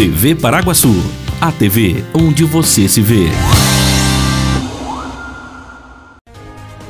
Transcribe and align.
TV 0.00 0.34
Paraguaçu, 0.34 0.94
a 1.42 1.52
TV 1.52 2.02
onde 2.14 2.42
você 2.42 2.88
se 2.88 3.02
vê. 3.02 3.26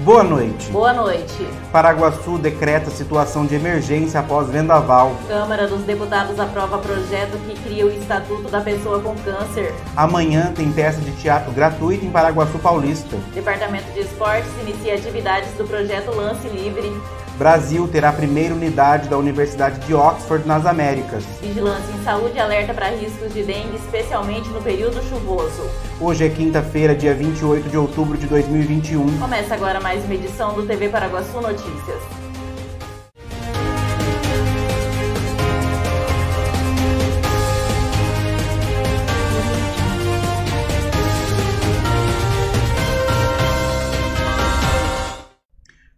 Boa 0.05 0.23
noite. 0.23 0.71
Boa 0.71 0.93
noite. 0.93 1.49
Paraguaçu 1.73 2.39
decreta 2.39 2.89
situação 2.89 3.47
de 3.47 3.57
emergência 3.57 4.21
após 4.21 4.49
vendaval. 4.49 5.17
Câmara 5.27 5.67
dos 5.67 5.83
Deputados 5.83 6.39
aprova 6.39 6.79
projeto 6.79 7.37
que 7.49 7.61
cria 7.61 7.85
o 7.85 7.91
Estatuto 7.91 8.49
da 8.49 8.61
Pessoa 8.61 9.01
com 9.01 9.17
Câncer. 9.17 9.75
Amanhã 9.97 10.53
tem 10.55 10.71
peça 10.71 11.01
de 11.01 11.11
teatro 11.21 11.51
gratuita 11.51 12.07
em 12.07 12.11
Paraguaçu 12.11 12.61
Paulista. 12.61 13.17
Departamento 13.35 13.91
de 13.93 14.03
Esportes 14.03 14.53
inicia 14.63 14.95
atividades 14.95 15.51
do 15.59 15.65
projeto 15.65 16.15
Lance 16.15 16.47
Livre. 16.47 16.93
Brasil 17.41 17.89
terá 17.89 18.11
a 18.11 18.13
primeira 18.13 18.55
unidade 18.55 19.09
da 19.09 19.17
Universidade 19.17 19.81
de 19.87 19.95
Oxford 19.95 20.47
nas 20.47 20.67
Américas. 20.67 21.25
Vigilância 21.41 21.91
em 21.91 22.05
Saúde 22.05 22.39
alerta 22.39 22.75
para 22.75 22.91
riscos 22.91 23.33
de 23.33 23.43
dengue, 23.43 23.77
especialmente 23.77 24.51
no 24.51 24.61
período 24.61 25.03
chuvoso. 25.09 25.63
Hoje 25.99 26.27
é 26.27 26.29
quinta-feira, 26.29 26.95
dia 26.95 27.15
28 27.15 27.71
de 27.71 27.79
outubro 27.79 28.19
de 28.19 28.27
2021. 28.27 29.19
Começa 29.19 29.55
agora 29.55 29.81
mais 29.81 30.05
uma 30.05 30.17
edição 30.17 30.53
do 30.53 30.67
TV 30.67 30.91
Paraguaçu 30.91 31.41
Notícias. 31.41 32.30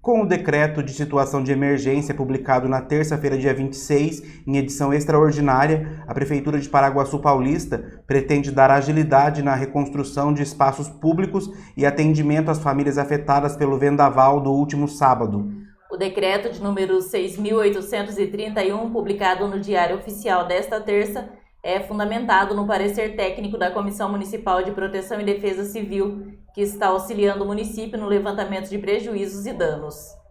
Com 0.02 0.20
o 0.22 0.26
decreto 0.26 0.82
de 0.82 0.92
situação 0.92 1.44
de 1.44 1.52
emergência 1.52 2.12
publicado 2.12 2.68
na 2.68 2.80
terça-feira, 2.80 3.38
dia 3.38 3.54
26, 3.54 4.42
em 4.44 4.56
edição 4.56 4.92
extraordinária, 4.92 6.02
a 6.08 6.12
Prefeitura 6.12 6.58
de 6.58 6.68
Paraguaçu 6.68 7.20
Paulista 7.20 8.02
pretende 8.04 8.50
dar 8.50 8.68
agilidade 8.68 9.44
na 9.44 9.54
reconstrução 9.54 10.34
de 10.34 10.42
espaços 10.42 10.88
públicos 10.88 11.48
e 11.76 11.86
atendimento 11.86 12.50
às 12.50 12.58
famílias 12.58 12.98
afetadas 12.98 13.54
pelo 13.54 13.78
vendaval 13.78 14.40
do 14.40 14.50
último 14.50 14.88
sábado. 14.88 15.48
O 15.88 15.96
decreto 15.96 16.50
de 16.50 16.60
número 16.60 16.98
6.831, 16.98 18.90
publicado 18.90 19.46
no 19.46 19.60
Diário 19.60 19.98
Oficial 19.98 20.48
desta 20.48 20.80
terça, 20.80 21.30
é 21.62 21.80
fundamentado 21.80 22.54
no 22.54 22.66
parecer 22.66 23.14
técnico 23.14 23.56
da 23.56 23.70
Comissão 23.70 24.10
Municipal 24.10 24.62
de 24.62 24.72
Proteção 24.72 25.20
e 25.20 25.24
Defesa 25.24 25.64
Civil, 25.64 26.36
que 26.52 26.60
está 26.60 26.88
auxiliando 26.88 27.44
o 27.44 27.46
município 27.46 27.98
no 27.98 28.06
levantamento 28.06 28.68
de 28.68 28.78
prejuízos 28.78 29.46
e 29.46 29.52
danos. 29.52 30.21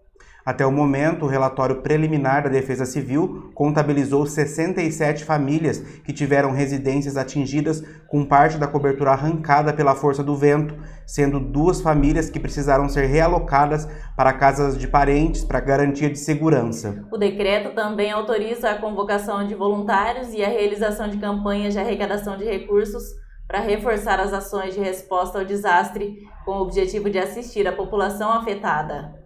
Até 0.43 0.65
o 0.65 0.71
momento, 0.71 1.25
o 1.25 1.27
relatório 1.27 1.81
preliminar 1.81 2.43
da 2.43 2.49
Defesa 2.49 2.85
Civil 2.85 3.51
contabilizou 3.53 4.25
67 4.25 5.23
famílias 5.23 5.79
que 6.03 6.11
tiveram 6.11 6.51
residências 6.51 7.15
atingidas 7.15 7.83
com 8.07 8.25
parte 8.25 8.57
da 8.57 8.67
cobertura 8.67 9.11
arrancada 9.11 9.71
pela 9.71 9.93
força 9.93 10.23
do 10.23 10.35
vento, 10.35 10.75
sendo 11.05 11.39
duas 11.39 11.79
famílias 11.79 12.29
que 12.29 12.39
precisaram 12.39 12.89
ser 12.89 13.05
realocadas 13.05 13.87
para 14.17 14.33
casas 14.33 14.77
de 14.77 14.87
parentes 14.87 15.43
para 15.43 15.59
garantia 15.59 16.09
de 16.09 16.17
segurança. 16.17 17.05
O 17.11 17.17
decreto 17.17 17.75
também 17.75 18.11
autoriza 18.11 18.71
a 18.71 18.79
convocação 18.79 19.45
de 19.45 19.53
voluntários 19.53 20.33
e 20.33 20.43
a 20.43 20.49
realização 20.49 21.07
de 21.07 21.17
campanhas 21.17 21.73
de 21.73 21.79
arrecadação 21.79 22.35
de 22.35 22.45
recursos 22.45 23.03
para 23.47 23.59
reforçar 23.59 24.19
as 24.19 24.33
ações 24.33 24.73
de 24.73 24.79
resposta 24.79 25.37
ao 25.37 25.45
desastre 25.45 26.25
com 26.45 26.51
o 26.51 26.61
objetivo 26.61 27.09
de 27.09 27.19
assistir 27.19 27.67
a 27.67 27.73
população 27.73 28.31
afetada. 28.31 29.20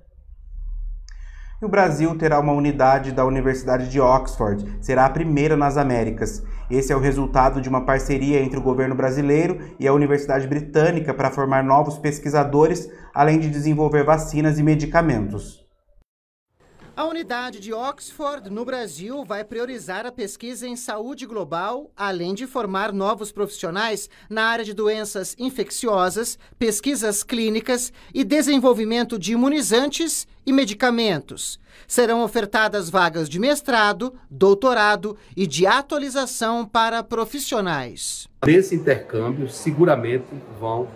E 1.61 1.65
o 1.65 1.69
Brasil 1.69 2.13
terá 2.17 2.37
uma 2.37 2.51
unidade 2.51 3.13
da 3.13 3.25
Universidade 3.25 3.89
de 3.89 4.01
Oxford, 4.01 4.77
será 4.81 5.05
a 5.05 5.09
primeira 5.09 5.55
nas 5.55 5.77
Américas. 5.77 6.43
Esse 6.69 6.91
é 6.91 6.95
o 6.95 6.99
resultado 6.99 7.61
de 7.61 7.69
uma 7.69 7.85
parceria 7.85 8.41
entre 8.41 8.59
o 8.59 8.61
governo 8.61 8.93
brasileiro 8.93 9.59
e 9.79 9.87
a 9.87 9.93
Universidade 9.93 10.47
Britânica 10.47 11.13
para 11.13 11.31
formar 11.31 11.63
novos 11.63 11.97
pesquisadores, 11.97 12.89
além 13.13 13.39
de 13.39 13.49
desenvolver 13.49 14.03
vacinas 14.03 14.59
e 14.59 14.63
medicamentos. 14.63 15.64
A 16.97 17.03
unidade 17.03 17.59
de 17.59 17.73
Oxford, 17.73 18.49
no 18.49 18.63
Brasil, 18.63 19.25
vai 19.25 19.43
priorizar 19.43 20.05
a 20.05 20.13
pesquisa 20.13 20.65
em 20.65 20.77
saúde 20.77 21.25
global, 21.25 21.91
além 21.93 22.33
de 22.33 22.47
formar 22.47 22.93
novos 22.93 23.33
profissionais 23.33 24.09
na 24.29 24.45
área 24.45 24.63
de 24.63 24.73
doenças 24.73 25.35
infecciosas, 25.37 26.39
pesquisas 26.57 27.21
clínicas 27.21 27.91
e 28.13 28.23
desenvolvimento 28.23 29.19
de 29.19 29.33
imunizantes 29.33 30.25
e 30.45 30.53
medicamentos. 30.53 31.59
Serão 31.85 32.23
ofertadas 32.23 32.89
vagas 32.89 33.27
de 33.27 33.39
mestrado, 33.39 34.13
doutorado 34.31 35.17
e 35.35 35.45
de 35.45 35.67
atualização 35.67 36.65
para 36.65 37.03
profissionais. 37.03 38.25
Nesse 38.45 38.73
intercâmbio, 38.73 39.49
seguramente 39.49 40.27
vão 40.57 40.87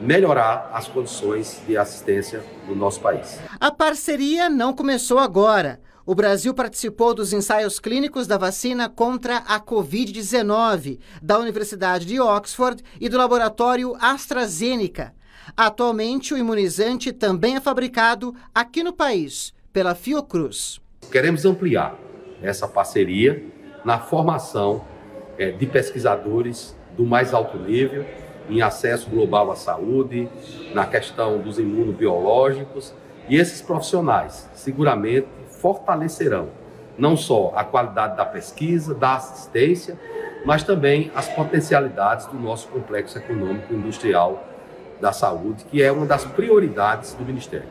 melhorar 0.00 0.70
as 0.72 0.88
condições 0.88 1.60
de 1.66 1.76
assistência 1.76 2.42
no 2.68 2.74
nosso 2.74 3.00
país. 3.00 3.38
A 3.58 3.70
parceria 3.70 4.48
não 4.48 4.72
começou 4.72 5.18
agora. 5.18 5.80
O 6.04 6.14
Brasil 6.14 6.54
participou 6.54 7.12
dos 7.14 7.32
ensaios 7.32 7.80
clínicos 7.80 8.26
da 8.26 8.38
vacina 8.38 8.88
contra 8.88 9.38
a 9.38 9.58
Covid-19 9.58 11.00
da 11.20 11.38
Universidade 11.38 12.06
de 12.06 12.20
Oxford 12.20 12.82
e 13.00 13.08
do 13.08 13.16
laboratório 13.16 13.96
AstraZeneca. 14.00 15.12
Atualmente, 15.56 16.32
o 16.32 16.38
imunizante 16.38 17.12
também 17.12 17.56
é 17.56 17.60
fabricado 17.60 18.34
aqui 18.54 18.82
no 18.82 18.92
país, 18.92 19.52
pela 19.72 19.94
Fiocruz. 19.94 20.80
Queremos 21.10 21.44
ampliar 21.44 21.98
essa 22.40 22.68
parceria 22.68 23.44
na 23.84 23.98
formação 23.98 24.84
é, 25.38 25.50
de 25.50 25.66
pesquisadores 25.66 26.76
do 26.96 27.04
mais 27.04 27.34
alto 27.34 27.58
nível 27.58 28.04
em 28.48 28.62
acesso 28.62 29.10
global 29.10 29.50
à 29.50 29.56
saúde, 29.56 30.28
na 30.74 30.86
questão 30.86 31.38
dos 31.38 31.58
imunobiológicos, 31.58 32.94
e 33.28 33.36
esses 33.36 33.60
profissionais 33.60 34.48
seguramente 34.54 35.26
fortalecerão 35.60 36.48
não 36.98 37.16
só 37.16 37.52
a 37.54 37.64
qualidade 37.64 38.16
da 38.16 38.24
pesquisa, 38.24 38.94
da 38.94 39.16
assistência, 39.16 39.98
mas 40.44 40.62
também 40.62 41.10
as 41.14 41.28
potencialidades 41.28 42.26
do 42.26 42.38
nosso 42.38 42.68
complexo 42.68 43.18
econômico 43.18 43.72
industrial 43.74 44.44
da 45.00 45.12
saúde, 45.12 45.64
que 45.64 45.82
é 45.82 45.92
uma 45.92 46.06
das 46.06 46.24
prioridades 46.24 47.14
do 47.14 47.24
Ministério. 47.24 47.68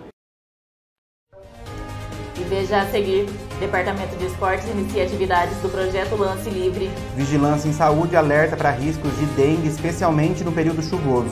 E 2.37 2.43
veja 2.43 2.81
a 2.81 2.85
seguir, 2.85 3.25
Departamento 3.59 4.17
de 4.17 4.25
Esportes 4.25 4.67
inicia 4.69 5.03
atividades 5.03 5.57
do 5.61 5.69
projeto 5.69 6.17
Lance 6.17 6.49
Livre. 6.49 6.91
Vigilância 7.15 7.69
em 7.69 7.73
Saúde 7.73 8.15
alerta 8.15 8.57
para 8.57 8.69
riscos 8.69 9.17
de 9.17 9.25
dengue, 9.27 9.69
especialmente 9.69 10.43
no 10.43 10.51
período 10.51 10.83
chuvoso. 10.83 11.31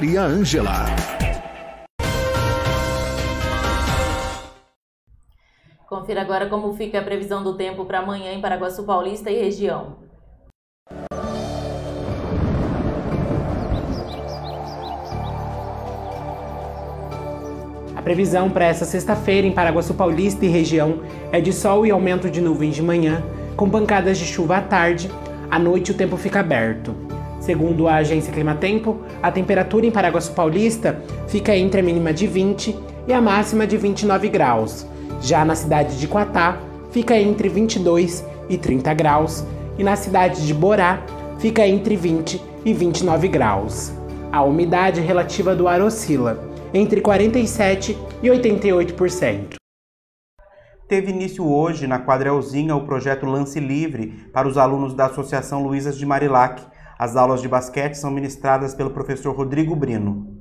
Maria 0.00 0.22
Ângela. 0.22 0.86
Confira 5.86 6.22
agora 6.22 6.46
como 6.46 6.72
fica 6.72 7.00
a 7.00 7.02
previsão 7.02 7.44
do 7.44 7.54
tempo 7.54 7.84
para 7.84 7.98
amanhã 7.98 8.32
em 8.32 8.40
Paraguaçu 8.40 8.84
Paulista 8.84 9.30
e 9.30 9.38
região. 9.38 9.98
A 17.94 18.00
previsão 18.02 18.48
para 18.48 18.64
essa 18.64 18.86
sexta-feira 18.86 19.46
em 19.46 19.52
Paraguaçu 19.52 19.92
Paulista 19.92 20.46
e 20.46 20.48
região 20.48 21.02
é 21.30 21.42
de 21.42 21.52
sol 21.52 21.84
e 21.84 21.90
aumento 21.90 22.30
de 22.30 22.40
nuvens 22.40 22.74
de 22.74 22.82
manhã, 22.82 23.22
com 23.54 23.68
pancadas 23.68 24.16
de 24.16 24.24
chuva 24.24 24.56
à 24.56 24.62
tarde. 24.62 25.10
À 25.50 25.58
noite 25.58 25.90
o 25.90 25.94
tempo 25.94 26.16
fica 26.16 26.40
aberto. 26.40 27.09
Segundo 27.50 27.88
a 27.88 27.96
agência 27.96 28.32
Climatempo, 28.32 29.00
a 29.20 29.28
temperatura 29.32 29.84
em 29.84 29.90
Paraguaçu 29.90 30.32
Paulista 30.34 31.02
fica 31.26 31.56
entre 31.56 31.80
a 31.80 31.82
mínima 31.82 32.12
de 32.12 32.24
20 32.24 32.78
e 33.08 33.12
a 33.12 33.20
máxima 33.20 33.66
de 33.66 33.76
29 33.76 34.28
graus. 34.28 34.86
Já 35.20 35.44
na 35.44 35.56
cidade 35.56 35.98
de 35.98 36.06
Quatá, 36.06 36.60
fica 36.92 37.18
entre 37.18 37.48
22 37.48 38.24
e 38.48 38.56
30 38.56 38.94
graus, 38.94 39.44
e 39.76 39.82
na 39.82 39.96
cidade 39.96 40.46
de 40.46 40.54
Borá, 40.54 41.04
fica 41.40 41.66
entre 41.66 41.96
20 41.96 42.40
e 42.64 42.72
29 42.72 43.26
graus. 43.26 43.92
A 44.30 44.44
umidade 44.44 45.00
relativa 45.00 45.52
do 45.52 45.66
ar 45.66 45.82
oscila 45.82 46.48
entre 46.72 47.00
47 47.00 47.98
e 48.22 48.28
88%. 48.28 49.54
Teve 50.90 51.12
início 51.12 51.48
hoje 51.48 51.86
na 51.86 52.00
Quadrelzinha 52.00 52.74
o 52.74 52.84
projeto 52.84 53.24
Lance 53.24 53.58
Livre 53.58 54.08
para 54.32 54.48
os 54.48 54.56
alunos 54.56 54.92
da 54.92 55.06
Associação 55.06 55.64
Luizas 55.64 55.96
de 55.96 56.04
Marilac. 56.04 56.60
As 57.00 57.16
aulas 57.16 57.40
de 57.40 57.48
basquete 57.48 57.94
são 57.94 58.10
ministradas 58.10 58.74
pelo 58.74 58.90
professor 58.90 59.34
Rodrigo 59.34 59.74
Brino. 59.74 60.36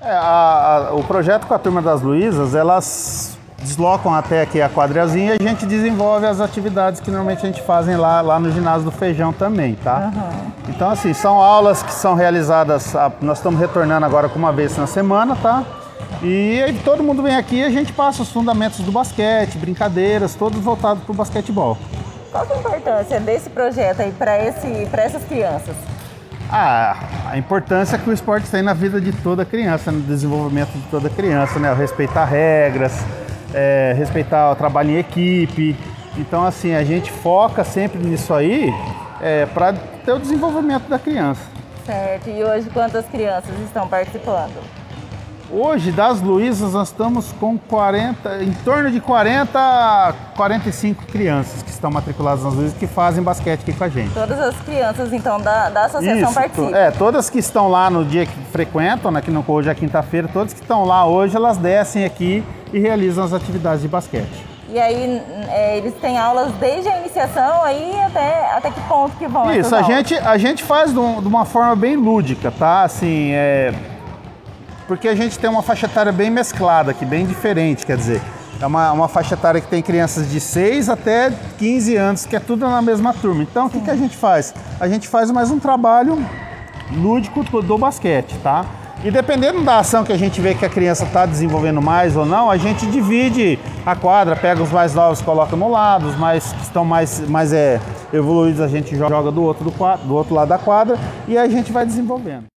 É, 0.00 0.10
a, 0.12 0.88
a, 0.88 0.94
o 0.94 1.04
projeto 1.04 1.46
com 1.46 1.52
a 1.52 1.58
turma 1.58 1.82
das 1.82 2.00
Luísas, 2.00 2.54
elas 2.54 3.36
deslocam 3.58 4.14
até 4.14 4.40
aqui 4.40 4.62
a 4.62 4.70
quadrilhazinha 4.70 5.34
e 5.38 5.44
a 5.44 5.46
gente 5.46 5.66
desenvolve 5.66 6.24
as 6.24 6.40
atividades 6.40 7.02
que 7.02 7.10
normalmente 7.10 7.44
a 7.44 7.50
gente 7.50 7.60
fazem 7.60 7.98
lá, 7.98 8.22
lá 8.22 8.40
no 8.40 8.50
ginásio 8.50 8.86
do 8.86 8.90
Feijão 8.90 9.30
também, 9.30 9.74
tá? 9.74 10.10
Uhum. 10.14 10.52
Então, 10.70 10.88
assim, 10.88 11.12
são 11.12 11.34
aulas 11.38 11.82
que 11.82 11.92
são 11.92 12.14
realizadas, 12.14 12.94
nós 13.20 13.36
estamos 13.36 13.60
retornando 13.60 14.06
agora 14.06 14.26
com 14.26 14.38
uma 14.38 14.54
vez 14.54 14.74
na 14.78 14.86
semana, 14.86 15.36
tá? 15.36 15.62
E 16.22 16.62
aí 16.62 16.80
todo 16.82 17.02
mundo 17.02 17.22
vem 17.22 17.36
aqui 17.36 17.56
e 17.56 17.62
a 17.62 17.68
gente 17.68 17.92
passa 17.92 18.22
os 18.22 18.32
fundamentos 18.32 18.80
do 18.80 18.90
basquete, 18.90 19.58
brincadeiras, 19.58 20.34
todos 20.34 20.58
voltados 20.60 21.04
para 21.04 21.12
o 21.12 21.14
basquetebol. 21.14 21.76
Qual 22.34 22.44
é 22.50 22.52
a 22.52 22.58
importância 22.58 23.20
desse 23.20 23.48
projeto 23.48 24.00
aí 24.00 24.10
para 24.10 24.34
essas 25.04 25.22
crianças? 25.22 25.76
Ah, 26.50 26.96
a 27.30 27.38
importância 27.38 27.96
que 27.96 28.10
o 28.10 28.12
esporte 28.12 28.50
tem 28.50 28.60
na 28.60 28.74
vida 28.74 29.00
de 29.00 29.12
toda 29.12 29.44
criança, 29.44 29.92
no 29.92 30.00
desenvolvimento 30.00 30.72
de 30.72 30.82
toda 30.88 31.08
criança, 31.08 31.60
né? 31.60 31.72
Respeitar 31.72 32.24
regras, 32.24 32.92
é, 33.54 33.94
respeitar 33.96 34.50
o 34.50 34.56
trabalho 34.56 34.90
em 34.90 34.98
equipe. 34.98 35.76
Então, 36.18 36.44
assim, 36.44 36.74
a 36.74 36.82
gente 36.82 37.08
foca 37.08 37.62
sempre 37.62 38.00
nisso 38.00 38.34
aí 38.34 38.68
é, 39.20 39.46
para 39.46 39.72
ter 40.04 40.10
o 40.10 40.18
desenvolvimento 40.18 40.88
da 40.88 40.98
criança. 40.98 41.42
Certo. 41.86 42.28
E 42.30 42.42
hoje 42.42 42.68
quantas 42.70 43.06
crianças 43.06 43.56
estão 43.60 43.86
participando? 43.86 44.60
Hoje, 45.50 45.92
das 45.92 46.20
Luísas, 46.20 46.72
nós 46.72 46.88
estamos 46.88 47.32
com 47.32 47.58
40, 47.58 48.42
em 48.42 48.52
torno 48.64 48.90
de 48.90 48.98
40 48.98 49.58
a 49.58 50.14
45 50.36 51.04
crianças 51.06 51.62
que 51.62 51.70
estão 51.70 51.90
matriculadas 51.90 52.42
nas 52.42 52.54
Luísas 52.54 52.76
que 52.78 52.86
fazem 52.86 53.22
basquete 53.22 53.60
aqui 53.60 53.72
com 53.72 53.84
a 53.84 53.88
gente. 53.88 54.12
Todas 54.14 54.38
as 54.40 54.56
crianças, 54.60 55.12
então, 55.12 55.38
da, 55.38 55.68
da 55.68 55.84
associação 55.84 56.30
Isso, 56.30 56.34
participam? 56.34 56.76
É, 56.76 56.90
todas 56.90 57.28
que 57.28 57.38
estão 57.38 57.68
lá 57.68 57.90
no 57.90 58.04
dia 58.04 58.24
que 58.24 58.36
frequentam, 58.50 59.10
né, 59.10 59.20
que 59.20 59.30
não, 59.30 59.44
hoje 59.46 59.68
é 59.68 59.74
quinta-feira, 59.74 60.28
todas 60.32 60.54
que 60.54 60.60
estão 60.60 60.84
lá 60.84 61.06
hoje, 61.06 61.36
elas 61.36 61.58
descem 61.58 62.04
aqui 62.04 62.42
e 62.72 62.78
realizam 62.78 63.22
as 63.24 63.32
atividades 63.32 63.82
de 63.82 63.88
basquete. 63.88 64.54
E 64.70 64.78
aí 64.80 65.22
é, 65.50 65.76
eles 65.76 65.94
têm 66.00 66.18
aulas 66.18 66.50
desde 66.54 66.88
a 66.88 66.98
iniciação 66.98 67.62
aí 67.62 67.92
até, 68.00 68.50
até 68.56 68.70
que 68.70 68.80
ponto 68.88 69.14
que 69.16 69.28
vão 69.28 69.52
Isso, 69.52 69.76
a 69.76 69.82
gente, 69.82 70.14
a 70.16 70.38
gente 70.38 70.64
faz 70.64 70.92
de, 70.92 70.98
uma 70.98 71.44
forma 71.44 71.76
bem 71.76 71.96
lúdica, 71.96 72.50
tá? 72.50 72.82
Assim, 72.82 73.30
é, 73.32 73.72
porque 74.86 75.08
a 75.08 75.14
gente 75.14 75.38
tem 75.38 75.48
uma 75.48 75.62
faixa 75.62 75.86
etária 75.86 76.12
bem 76.12 76.30
mesclada 76.30 76.90
aqui, 76.90 77.04
bem 77.04 77.26
diferente, 77.26 77.86
quer 77.86 77.96
dizer. 77.96 78.20
É 78.60 78.66
uma, 78.66 78.92
uma 78.92 79.08
faixa 79.08 79.34
etária 79.34 79.60
que 79.60 79.66
tem 79.66 79.82
crianças 79.82 80.30
de 80.30 80.40
6 80.40 80.88
até 80.88 81.32
15 81.58 81.96
anos, 81.96 82.26
que 82.26 82.36
é 82.36 82.40
tudo 82.40 82.68
na 82.68 82.80
mesma 82.80 83.12
turma. 83.12 83.42
Então, 83.42 83.66
o 83.66 83.70
que, 83.70 83.80
que 83.80 83.90
a 83.90 83.96
gente 83.96 84.16
faz? 84.16 84.54
A 84.78 84.88
gente 84.88 85.08
faz 85.08 85.30
mais 85.30 85.50
um 85.50 85.58
trabalho 85.58 86.18
lúdico 86.92 87.42
do 87.62 87.76
basquete, 87.76 88.36
tá? 88.42 88.64
E 89.02 89.10
dependendo 89.10 89.60
da 89.62 89.80
ação 89.80 90.04
que 90.04 90.12
a 90.12 90.16
gente 90.16 90.40
vê 90.40 90.54
que 90.54 90.64
a 90.64 90.68
criança 90.68 91.04
está 91.04 91.26
desenvolvendo 91.26 91.82
mais 91.82 92.16
ou 92.16 92.24
não, 92.24 92.50
a 92.50 92.56
gente 92.56 92.86
divide 92.86 93.58
a 93.84 93.94
quadra, 93.94 94.34
pega 94.34 94.62
os 94.62 94.70
mais 94.70 94.94
novos, 94.94 95.20
coloca 95.20 95.54
no 95.56 95.70
lado, 95.70 96.08
os 96.08 96.16
mais 96.16 96.52
que 96.52 96.62
estão 96.62 96.84
mais, 96.86 97.20
mais 97.28 97.52
é, 97.52 97.80
evoluídos 98.12 98.62
a 98.62 98.68
gente 98.68 98.96
joga 98.96 99.30
do 99.30 99.42
outro, 99.42 99.64
do, 99.64 99.96
do 100.06 100.14
outro 100.14 100.34
lado 100.34 100.48
da 100.48 100.58
quadra 100.58 100.96
e 101.28 101.36
aí 101.36 101.46
a 101.46 101.50
gente 101.50 101.70
vai 101.70 101.84
desenvolvendo. 101.84 102.53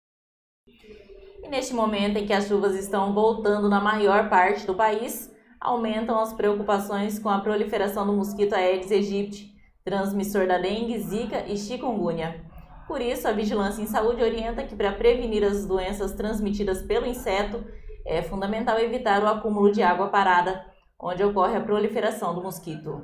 Neste 1.55 1.73
momento 1.73 2.17
em 2.17 2.25
que 2.25 2.33
as 2.33 2.49
chuvas 2.49 2.75
estão 2.75 3.13
voltando 3.13 3.69
na 3.69 3.79
maior 3.79 4.27
parte 4.27 4.67
do 4.67 4.75
país, 4.75 5.33
aumentam 5.57 6.19
as 6.19 6.33
preocupações 6.33 7.17
com 7.17 7.29
a 7.29 7.39
proliferação 7.39 8.05
do 8.05 8.11
mosquito 8.11 8.51
Aedes 8.51 8.91
aegypti, 8.91 9.53
transmissor 9.81 10.45
da 10.47 10.57
dengue, 10.57 10.99
zika 10.99 11.45
e 11.47 11.55
chikungunya. 11.55 12.43
Por 12.89 12.99
isso, 12.99 13.25
a 13.25 13.31
Vigilância 13.31 13.81
em 13.81 13.87
Saúde 13.87 14.21
orienta 14.21 14.63
que 14.63 14.75
para 14.75 14.91
prevenir 14.91 15.45
as 15.45 15.65
doenças 15.65 16.11
transmitidas 16.11 16.81
pelo 16.81 17.05
inseto, 17.05 17.63
é 18.05 18.21
fundamental 18.21 18.77
evitar 18.77 19.23
o 19.23 19.27
acúmulo 19.27 19.71
de 19.71 19.81
água 19.81 20.09
parada, 20.09 20.65
onde 20.99 21.23
ocorre 21.23 21.55
a 21.55 21.61
proliferação 21.61 22.35
do 22.35 22.43
mosquito. 22.43 23.01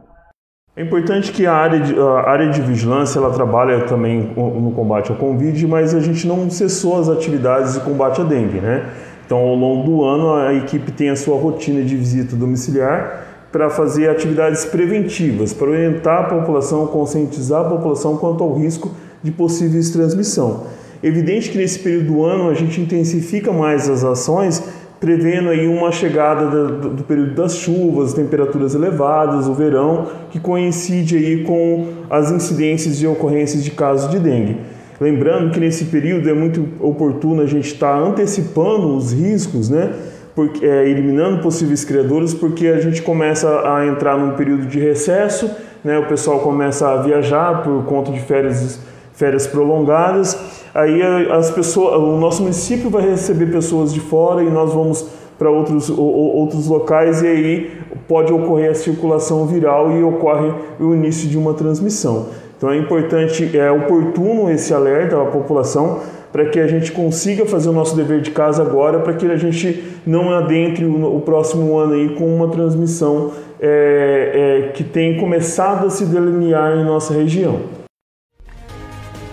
É 0.74 0.82
importante 0.82 1.34
que 1.34 1.46
a 1.46 1.54
área 1.54 1.82
de, 1.82 2.00
a 2.00 2.30
área 2.30 2.50
de 2.50 2.62
vigilância 2.62 3.20
ela 3.20 3.32
trabalha 3.32 3.82
também 3.82 4.32
no 4.38 4.72
combate 4.72 5.12
ao 5.12 5.18
Covid, 5.18 5.68
mas 5.68 5.94
a 5.94 6.00
gente 6.00 6.26
não 6.26 6.50
cessou 6.50 6.98
as 6.98 7.10
atividades 7.10 7.74
de 7.74 7.82
combate 7.82 8.22
à 8.22 8.24
dengue, 8.24 8.62
né? 8.62 8.90
Então, 9.26 9.38
ao 9.38 9.54
longo 9.54 9.84
do 9.84 10.04
ano, 10.06 10.34
a 10.34 10.54
equipe 10.54 10.90
tem 10.94 11.10
a 11.10 11.16
sua 11.18 11.38
rotina 11.38 11.84
de 11.84 11.98
visita 11.98 12.38
domiciliar 12.38 13.28
para 13.52 13.70
fazer 13.70 14.10
atividades 14.10 14.64
preventivas, 14.64 15.54
para 15.54 15.70
orientar 15.70 16.22
a 16.22 16.24
população, 16.24 16.88
conscientizar 16.88 17.66
a 17.66 17.70
população 17.70 18.16
quanto 18.16 18.42
ao 18.42 18.54
risco 18.54 18.94
de 19.22 19.30
possíveis 19.30 19.90
transmissão. 19.90 20.68
Evidente 21.04 21.50
que 21.50 21.58
nesse 21.58 21.80
período 21.80 22.14
do 22.14 22.24
ano 22.24 22.50
a 22.50 22.54
gente 22.54 22.80
intensifica 22.80 23.52
mais 23.52 23.90
as 23.90 24.06
ações 24.06 24.64
prevendo 25.02 25.50
aí 25.50 25.68
uma 25.68 25.92
chegada 25.92 26.46
do, 26.46 26.90
do, 26.92 27.04
período 27.04 27.34
das 27.34 27.56
chuvas, 27.56 28.14
temperaturas 28.14 28.76
elevadas, 28.76 29.48
o 29.48 29.54
verão, 29.54 30.06
que 30.30 30.40
coincide 30.40 31.18
aí 31.18 31.44
com 31.44 31.88
as 32.08 32.32
incidências 32.32 33.02
e 33.02 33.08
ocorrências 33.08 33.64
de 33.64 33.72
casos 33.72 34.12
de 34.12 34.20
dengue. 34.20 34.58
Lembrando 35.00 35.52
que 35.52 35.60
nesse 35.60 35.86
período 35.86 36.30
é 36.30 36.34
muito 36.34 36.68
oportuno 36.80 37.42
a 37.42 37.48
gente 37.48 37.74
estar 37.74 37.96
tá 37.96 38.00
antecipando 38.00 38.96
os 38.96 39.12
riscos, 39.12 39.72
né? 39.72 39.92
Porque, 40.36 40.64
é, 40.64 40.88
eliminando 40.88 41.42
possíveis 41.42 41.84
criadores, 41.84 42.36
porque 42.36 42.68
a 42.68 42.80
gente 42.80 43.02
começa 43.02 43.50
a 43.68 43.88
entrar 43.88 44.16
num 44.20 44.36
período 44.36 44.68
de 44.68 44.80
recesso, 44.80 45.50
né? 45.84 45.98
o 45.98 46.06
pessoal 46.06 46.40
começa 46.42 46.88
a 46.88 47.02
viajar 47.02 47.64
por 47.64 47.84
conta 47.86 48.12
de 48.12 48.20
férias, 48.20 48.80
férias 49.22 49.46
prolongadas 49.46 50.36
aí 50.74 51.02
as 51.32 51.52
pessoas, 51.52 51.96
o 51.96 52.18
nosso 52.18 52.42
município 52.42 52.90
vai 52.90 53.10
receber 53.10 53.48
pessoas 53.48 53.94
de 53.94 54.00
fora 54.00 54.44
e 54.44 54.50
nós 54.50 54.74
vamos 54.74 55.06
para 55.38 55.50
outros, 55.50 55.90
outros 55.90 56.68
locais 56.68 57.22
e 57.22 57.28
aí 57.28 57.72
pode 58.08 58.32
ocorrer 58.32 58.72
a 58.72 58.76
circulação 58.76 59.46
viral 59.48 59.92
e 59.92 60.04
ocorre 60.04 60.54
o 60.80 60.94
início 60.94 61.28
de 61.28 61.38
uma 61.38 61.54
transmissão. 61.54 62.28
Então 62.58 62.70
é 62.70 62.78
importante, 62.78 63.58
é 63.58 63.72
oportuno 63.72 64.52
esse 64.52 64.74
alerta 64.74 65.20
à 65.20 65.26
população 65.26 66.00
para 66.32 66.46
que 66.46 66.60
a 66.60 66.68
gente 66.68 66.92
consiga 66.92 67.46
fazer 67.46 67.70
o 67.70 67.74
nosso 67.74 67.96
dever 67.96 68.22
de 68.22 68.32
casa 68.32 68.62
agora, 68.62 69.00
para 69.00 69.14
que 69.14 69.26
a 69.26 69.36
gente 69.36 69.84
não 70.06 70.32
adentre 70.32 70.86
o, 70.86 71.18
o 71.18 71.22
próximo 71.22 71.76
ano 71.78 71.94
aí 71.94 72.16
com 72.16 72.34
uma 72.34 72.48
transmissão 72.48 73.32
é, 73.60 74.68
é, 74.70 74.72
que 74.74 74.84
tem 74.84 75.18
começado 75.18 75.88
a 75.88 75.90
se 75.90 76.06
delinear 76.06 76.78
em 76.78 76.86
nossa 76.86 77.14
região. 77.14 77.81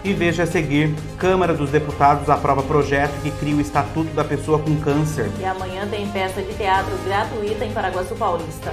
E 0.05 0.13
veja 0.13 0.45
a 0.45 0.47
seguir, 0.47 0.95
Câmara 1.19 1.53
dos 1.53 1.71
Deputados 1.71 2.31
aprova 2.31 2.63
projeto 2.63 3.21
que 3.23 3.31
cria 3.33 3.57
o 3.57 3.61
Estatuto 3.61 4.11
da 4.15 4.25
Pessoa 4.25 4.59
com 4.59 4.77
Câncer. 4.77 5.29
E 5.41 5.45
amanhã 5.45 5.87
tem 5.89 6.09
peça 6.09 6.41
de 6.41 6.55
teatro 6.55 6.93
gratuita 7.05 7.65
em 7.65 7.73
Paraguaçu 7.73 8.15
Paulista. 8.15 8.73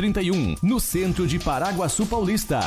31, 0.00 0.54
no 0.62 0.80
centro 0.80 1.26
de 1.26 1.38
Paraguaçu 1.38 2.06
Paulista. 2.06 2.58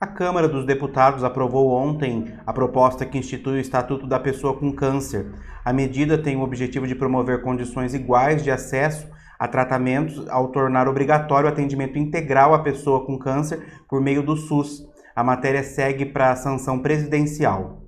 A 0.00 0.06
Câmara 0.08 0.48
dos 0.48 0.66
Deputados 0.66 1.22
aprovou 1.22 1.70
ontem 1.70 2.34
a 2.44 2.52
proposta 2.52 3.06
que 3.06 3.16
institui 3.16 3.58
o 3.58 3.60
Estatuto 3.60 4.08
da 4.08 4.18
Pessoa 4.18 4.58
com 4.58 4.72
Câncer. 4.72 5.32
A 5.64 5.72
medida 5.72 6.18
tem 6.18 6.36
o 6.36 6.40
objetivo 6.40 6.84
de 6.84 6.96
promover 6.96 7.42
condições 7.42 7.94
iguais 7.94 8.42
de 8.42 8.50
acesso 8.50 9.06
a 9.38 9.46
tratamentos 9.46 10.28
ao 10.28 10.48
tornar 10.48 10.88
obrigatório 10.88 11.48
o 11.48 11.52
atendimento 11.52 11.96
integral 11.96 12.54
à 12.54 12.58
pessoa 12.58 13.06
com 13.06 13.16
câncer 13.16 13.84
por 13.88 14.00
meio 14.00 14.20
do 14.20 14.34
SUS. 14.34 14.84
A 15.14 15.22
matéria 15.22 15.62
segue 15.62 16.06
para 16.06 16.32
a 16.32 16.36
sanção 16.36 16.80
presidencial. 16.80 17.80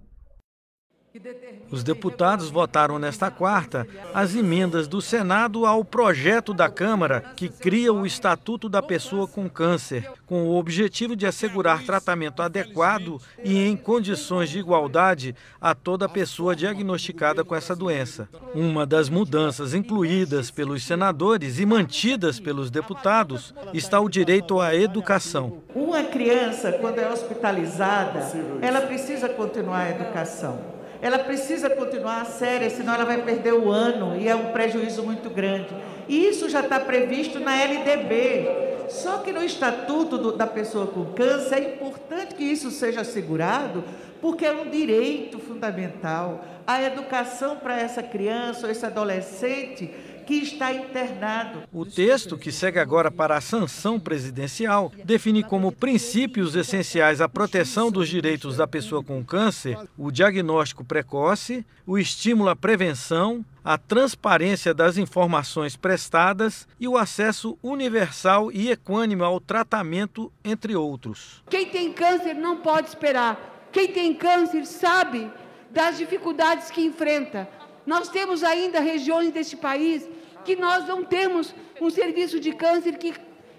Os 1.73 1.83
deputados 1.83 2.51
votaram 2.51 2.99
nesta 2.99 3.31
quarta 3.31 3.89
as 4.13 4.35
emendas 4.35 4.87
do 4.87 5.01
Senado 5.01 5.65
ao 5.65 5.83
projeto 5.83 6.53
da 6.53 6.69
Câmara 6.69 7.25
que 7.35 7.49
cria 7.49 7.91
o 7.91 8.05
Estatuto 8.05 8.69
da 8.69 8.83
Pessoa 8.83 9.27
com 9.27 9.49
Câncer, 9.49 10.07
com 10.27 10.49
o 10.49 10.57
objetivo 10.57 11.17
de 11.17 11.27
assegurar 11.27 11.83
tratamento 11.83 12.43
adequado 12.43 13.19
e 13.43 13.59
em 13.59 13.75
condições 13.75 14.51
de 14.51 14.59
igualdade 14.59 15.35
a 15.59 15.75
toda 15.75 16.07
pessoa 16.11 16.55
diagnosticada 16.55 17.43
com 17.43 17.57
essa 17.57 17.75
doença. 17.75 18.29
Uma 18.55 18.85
das 18.85 19.09
mudanças 19.09 19.73
incluídas 19.73 20.51
pelos 20.51 20.85
senadores 20.85 21.59
e 21.59 21.65
mantidas 21.65 22.39
pelos 22.39 22.71
deputados 22.71 23.55
está 23.73 23.99
o 23.99 24.11
direito 24.11 24.61
à 24.61 24.75
educação. 24.75 25.63
Uma 25.75 26.05
criança, 26.05 26.71
quando 26.73 26.99
é 26.99 27.11
hospitalizada, 27.11 28.31
ela 28.61 28.83
precisa 28.83 29.27
continuar 29.31 29.87
a 29.87 29.91
educação 29.91 30.82
ela 31.03 31.19
precisa 31.19 31.69
continuar 31.69 32.25
séria, 32.27 32.71
senão 32.71 32.95
ela 32.95 33.05
vai 33.05 33.21
perder 33.21 33.53
o 33.53 33.69
ano 33.73 34.17
e 34.17 34.29
é 34.29 34.37
um 34.37 34.53
prejuízo 34.53 35.03
muito 35.03 35.29
grande. 35.29 35.75
E 36.09 36.29
isso 36.29 36.49
já 36.49 36.61
está 36.61 36.79
previsto 36.79 37.41
na 37.41 37.61
LDB. 37.61 38.87
Só 38.89 39.19
que 39.19 39.33
no 39.33 39.43
Estatuto 39.43 40.17
do, 40.17 40.33
da 40.37 40.47
Pessoa 40.47 40.87
com 40.87 41.07
Câncer 41.07 41.57
é 41.57 41.75
importante 41.75 42.37
que 42.37 42.45
isso 42.45 42.71
seja 42.71 43.01
assegurado, 43.01 43.83
porque 44.21 44.47
é 44.47 44.53
um 44.53 44.71
direito 44.71 45.41
fundamental. 45.41 46.45
A 46.65 46.81
educação 46.81 47.57
para 47.57 47.81
essa 47.81 48.03
criança 48.03 48.67
ou 48.67 48.71
esse 48.71 48.87
adolescente 48.87 49.91
que 50.27 50.35
está 50.35 50.73
internado. 50.73 51.63
O 51.73 51.85
texto, 51.85 52.39
que 52.39 52.53
segue 52.53 52.79
agora 52.79 53.11
para 53.11 53.37
a 53.37 53.41
sanção 53.41 53.99
presidencial, 53.99 54.93
define 55.05 55.43
como 55.43 55.73
princípios 55.73 56.55
essenciais 56.55 57.21
a 57.21 57.29
proteção 57.29 57.91
dos 57.91 58.09
direitos 58.09 58.57
da 58.57 58.67
pessoa 58.67 59.03
com 59.03 59.25
câncer, 59.25 59.77
o 59.99 60.11
diagnóstico 60.11 60.85
precoce, 60.85 61.65
o 61.87 61.99
estímulo 61.99 62.51
à 62.51 62.57
prevenção, 62.57 63.45
a 63.65 63.79
transparência 63.79 64.75
das 64.75 64.97
informações 64.97 65.77
prestadas 65.77 66.67
e 66.81 66.89
o 66.89 66.97
acesso 66.97 67.57
universal 67.63 68.51
e 68.51 68.71
equânime 68.71 69.23
ao 69.23 69.41
tratamento, 69.41 70.33
entre 70.45 70.75
outros. 70.75 71.43
Quem 71.49 71.67
tem 71.67 71.93
câncer 71.93 72.35
não 72.35 72.59
pode 72.59 72.89
esperar. 72.89 73.69
Quem 73.71 73.89
tem 73.89 74.15
câncer 74.15 74.67
sabe 74.67 75.31
das 75.71 75.97
dificuldades 75.97 76.71
que 76.71 76.83
enfrenta. 76.83 77.49
Nós 77.87 78.09
temos 78.09 78.45
ainda 78.45 78.81
regiões 78.81 79.33
deste 79.33 79.57
país 79.57 80.09
que 80.45 80.57
nós 80.57 80.87
não 80.87 81.05
temos 81.05 81.55
um 81.81 81.91
serviço 81.91 82.39
de 82.39 82.53
câncer 82.53 82.99
que 82.99 83.15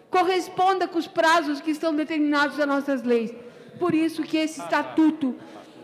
corresponda 0.09 0.87
com 0.87 0.99
os 0.99 1.07
prazos 1.07 1.59
que 1.59 1.71
estão 1.71 1.93
determinados 1.95 2.57
nas 2.57 2.67
nossas 2.67 3.03
leis. 3.03 3.33
Por 3.79 3.93
isso 3.93 4.23
que 4.23 4.37
esse 4.37 4.61
estatuto 4.61 5.35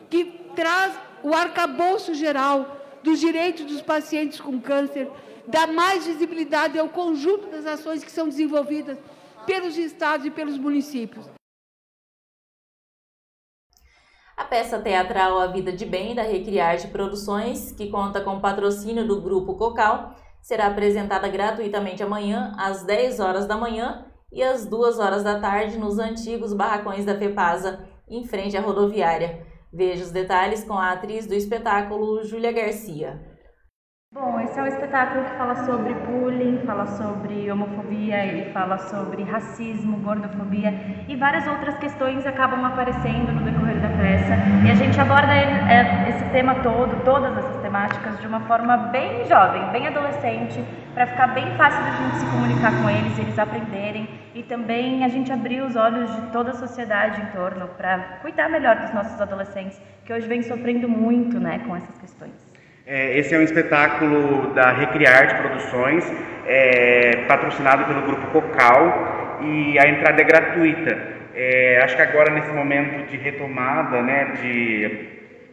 que 0.09 0.25
traz 0.55 0.93
o 1.23 1.33
arcabouço 1.33 2.13
geral 2.13 2.77
dos 3.03 3.19
direitos 3.19 3.65
dos 3.65 3.81
pacientes 3.81 4.39
com 4.39 4.59
câncer 4.59 5.09
dá 5.47 5.65
mais 5.65 6.05
visibilidade 6.05 6.77
ao 6.77 6.89
conjunto 6.89 7.47
das 7.47 7.65
ações 7.65 8.03
que 8.03 8.11
são 8.11 8.27
desenvolvidas 8.27 8.97
pelos 9.45 9.77
estados 9.77 10.25
e 10.25 10.29
pelos 10.29 10.57
municípios. 10.57 11.38
A 14.39 14.45
peça 14.45 14.79
teatral 14.79 15.37
A 15.37 15.47
Vida 15.47 15.69
de 15.69 15.85
Bem, 15.85 16.15
da 16.15 16.21
Recriarte 16.21 16.87
Produções, 16.87 17.73
que 17.73 17.89
conta 17.89 18.21
com 18.21 18.39
patrocínio 18.39 19.05
do 19.05 19.19
Grupo 19.19 19.55
Cocal, 19.55 20.15
será 20.41 20.67
apresentada 20.67 21.27
gratuitamente 21.27 22.01
amanhã, 22.01 22.55
às 22.57 22.81
10 22.83 23.19
horas 23.19 23.45
da 23.45 23.57
manhã 23.57 24.05
e 24.31 24.41
às 24.41 24.65
2 24.65 24.97
horas 24.97 25.25
da 25.25 25.41
tarde, 25.41 25.77
nos 25.77 25.99
antigos 25.99 26.53
barracões 26.53 27.03
da 27.03 27.17
FEPASA, 27.17 27.85
em 28.07 28.23
frente 28.23 28.55
à 28.55 28.61
rodoviária. 28.61 29.45
Veja 29.73 30.05
os 30.05 30.11
detalhes 30.11 30.63
com 30.63 30.75
a 30.75 30.93
atriz 30.93 31.27
do 31.27 31.33
espetáculo, 31.33 32.23
Júlia 32.23 32.53
Garcia. 32.53 33.19
É 34.59 34.61
um 34.61 34.67
espetáculo 34.67 35.23
que 35.23 35.37
fala 35.37 35.55
sobre 35.63 35.93
bullying, 35.93 36.57
fala 36.65 36.85
sobre 36.85 37.49
homofobia, 37.49 38.25
ele 38.25 38.51
fala 38.51 38.77
sobre 38.77 39.23
racismo, 39.23 39.95
gordofobia 39.99 40.73
e 41.07 41.15
várias 41.15 41.47
outras 41.47 41.77
questões 41.77 42.27
acabam 42.27 42.65
aparecendo 42.65 43.31
no 43.31 43.39
decorrer 43.39 43.79
da 43.79 43.87
peça. 43.87 44.33
E 44.67 44.69
a 44.69 44.75
gente 44.75 44.99
aborda 44.99 45.33
é, 45.33 46.09
esse 46.09 46.25
tema 46.31 46.55
todo, 46.55 47.01
todas 47.05 47.37
essas 47.37 47.55
temáticas, 47.61 48.19
de 48.19 48.27
uma 48.27 48.41
forma 48.41 48.75
bem 48.75 49.23
jovem, 49.29 49.65
bem 49.71 49.87
adolescente, 49.87 50.61
para 50.93 51.07
ficar 51.07 51.27
bem 51.27 51.55
fácil 51.55 51.81
da 51.81 51.91
gente 51.91 52.17
se 52.17 52.25
comunicar 52.25 52.73
com 52.81 52.89
eles, 52.89 53.17
eles 53.17 53.39
aprenderem 53.39 54.09
e 54.35 54.43
também 54.43 55.05
a 55.05 55.07
gente 55.07 55.31
abrir 55.31 55.61
os 55.61 55.77
olhos 55.77 56.13
de 56.13 56.21
toda 56.33 56.51
a 56.51 56.55
sociedade 56.55 57.21
em 57.21 57.27
torno 57.27 57.65
para 57.77 57.97
cuidar 58.21 58.49
melhor 58.49 58.75
dos 58.75 58.93
nossos 58.93 59.21
adolescentes, 59.21 59.81
que 60.03 60.11
hoje 60.11 60.27
vem 60.27 60.43
sofrendo 60.43 60.89
muito 60.89 61.39
né, 61.39 61.59
com 61.59 61.77
essas 61.77 61.97
questões. 61.97 62.48
É, 62.91 63.19
esse 63.19 63.35
é 63.35 63.37
um 63.37 63.43
espetáculo 63.43 64.51
da 64.55 64.71
Recriarte 64.71 65.35
Produções, 65.35 66.11
é, 66.47 67.17
patrocinado 67.27 67.85
pelo 67.85 68.01
Grupo 68.01 68.31
Cocal 68.31 69.37
e 69.43 69.77
a 69.77 69.87
entrada 69.87 70.19
é 70.19 70.25
gratuita. 70.25 70.97
É, 71.35 71.81
acho 71.83 71.95
que 71.95 72.01
agora 72.01 72.33
nesse 72.33 72.49
momento 72.49 73.07
de 73.11 73.15
retomada, 73.15 74.01
né, 74.01 74.33
de 74.41 75.07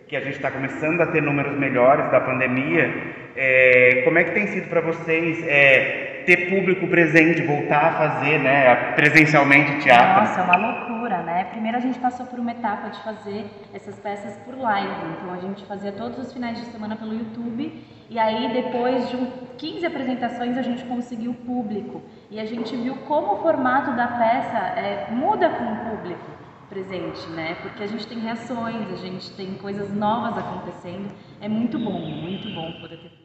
que 0.08 0.16
a 0.16 0.20
gente 0.20 0.36
está 0.36 0.50
começando 0.50 1.02
a 1.02 1.06
ter 1.08 1.20
números 1.20 1.58
melhores 1.58 2.10
da 2.10 2.20
pandemia, 2.20 2.90
é, 3.36 4.00
como 4.02 4.18
é 4.18 4.24
que 4.24 4.30
tem 4.30 4.46
sido 4.46 4.70
para 4.70 4.80
vocês 4.80 5.46
é, 5.46 6.15
ter 6.26 6.50
público 6.50 6.88
presente, 6.88 7.40
voltar 7.42 7.84
a 7.84 7.92
fazer 7.92 8.38
né, 8.40 8.74
presencialmente 8.96 9.78
teatro? 9.78 10.22
Nossa, 10.22 10.40
é 10.40 10.42
uma 10.42 10.56
loucura, 10.56 11.22
né? 11.22 11.44
Primeiro 11.44 11.78
a 11.78 11.80
gente 11.80 11.98
passou 12.00 12.26
por 12.26 12.40
uma 12.40 12.50
etapa 12.50 12.90
de 12.90 13.00
fazer 13.02 13.46
essas 13.72 13.96
peças 14.00 14.36
por 14.38 14.58
live, 14.58 14.92
então 15.16 15.32
a 15.32 15.38
gente 15.38 15.64
fazia 15.64 15.92
todos 15.92 16.18
os 16.18 16.32
finais 16.32 16.58
de 16.58 16.66
semana 16.66 16.96
pelo 16.96 17.14
YouTube 17.14 17.72
e 18.10 18.18
aí 18.18 18.52
depois 18.52 19.08
de 19.08 19.16
15 19.56 19.86
apresentações 19.86 20.58
a 20.58 20.62
gente 20.62 20.84
conseguiu 20.84 21.32
público 21.32 22.02
e 22.28 22.40
a 22.40 22.44
gente 22.44 22.76
viu 22.76 22.96
como 23.08 23.34
o 23.34 23.42
formato 23.42 23.92
da 23.96 24.08
peça 24.08 24.58
é, 24.78 25.06
muda 25.12 25.48
com 25.48 25.64
o 25.64 25.76
público 25.90 26.36
presente, 26.68 27.26
né? 27.28 27.56
Porque 27.62 27.82
a 27.82 27.86
gente 27.86 28.06
tem 28.06 28.18
reações, 28.18 28.92
a 28.92 28.96
gente 28.96 29.30
tem 29.36 29.54
coisas 29.54 29.92
novas 29.94 30.36
acontecendo. 30.36 31.08
É 31.40 31.48
muito 31.48 31.78
bom, 31.78 32.00
muito 32.00 32.52
bom 32.52 32.72
poder 32.80 32.98
ter 32.98 33.15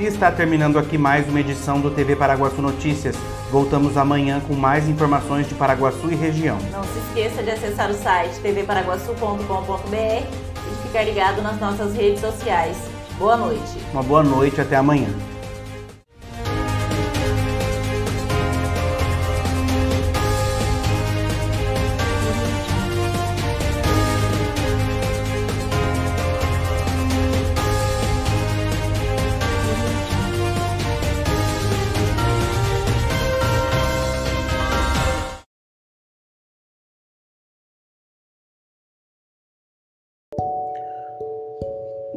e 0.00 0.06
está 0.06 0.32
terminando 0.32 0.78
aqui 0.78 0.96
mais 0.96 1.28
uma 1.28 1.40
edição 1.40 1.78
do 1.78 1.90
TV 1.90 2.16
Paraguaçu 2.16 2.62
Notícias. 2.62 3.14
Voltamos 3.50 3.98
amanhã 3.98 4.40
com 4.40 4.54
mais 4.54 4.88
informações 4.88 5.46
de 5.46 5.54
Paraguaçu 5.54 6.10
e 6.10 6.14
região. 6.14 6.56
Não 6.72 6.82
se 6.82 6.98
esqueça 7.00 7.42
de 7.42 7.50
acessar 7.50 7.90
o 7.90 7.94
site 7.94 8.40
tvparaguaçu.com.br 8.40 9.94
e 9.94 10.86
ficar 10.86 11.02
ligado 11.04 11.42
nas 11.42 11.60
nossas 11.60 11.94
redes 11.94 12.20
sociais. 12.20 12.78
Boa 13.18 13.36
noite. 13.36 13.78
Uma 13.92 14.02
boa 14.02 14.22
noite, 14.22 14.58
até 14.58 14.76
amanhã. 14.76 15.10